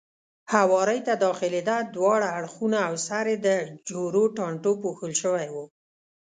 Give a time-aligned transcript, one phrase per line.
[0.53, 3.47] هوارۍ ته داخلېده، دواړه اړخونه او سر یې د
[3.89, 5.55] جورو ټانټو پوښل شوی و.